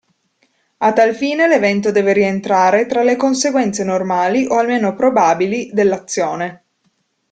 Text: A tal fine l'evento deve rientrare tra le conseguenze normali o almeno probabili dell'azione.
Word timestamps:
A 0.77 0.93
tal 0.93 1.13
fine 1.13 1.47
l'evento 1.47 1.91
deve 1.91 2.13
rientrare 2.13 2.87
tra 2.87 3.03
le 3.03 3.15
conseguenze 3.15 3.83
normali 3.83 4.47
o 4.47 4.57
almeno 4.57 4.95
probabili 4.95 5.69
dell'azione. 5.71 6.63